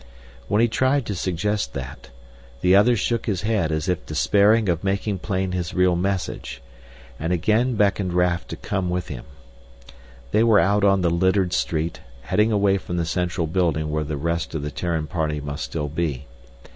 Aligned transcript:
When 0.47 0.61
he 0.61 0.67
tried 0.67 1.05
to 1.05 1.13
suggest 1.13 1.73
that, 1.75 2.09
the 2.61 2.75
other 2.75 2.95
shook 2.95 3.27
his 3.27 3.43
head 3.43 3.71
as 3.71 3.87
if 3.87 4.03
despairing 4.03 4.67
of 4.67 4.83
making 4.83 5.19
plain 5.19 5.51
his 5.51 5.75
real 5.75 5.95
message, 5.95 6.59
and 7.19 7.31
again 7.31 7.75
beckoned 7.75 8.13
Raf 8.13 8.47
to 8.47 8.55
come 8.55 8.89
with 8.89 9.09
him. 9.09 9.25
They 10.31 10.43
were 10.43 10.59
out 10.59 10.83
on 10.83 11.01
the 11.01 11.11
littered 11.11 11.53
street, 11.53 12.01
heading 12.23 12.51
away 12.51 12.79
from 12.79 12.97
the 12.97 13.05
central 13.05 13.45
building 13.45 13.91
where 13.91 14.03
the 14.03 14.17
rest 14.17 14.55
of 14.55 14.63
the 14.63 14.71
Terran 14.71 15.05
party 15.05 15.39
must 15.39 15.65
still 15.65 15.87
be. 15.87 16.25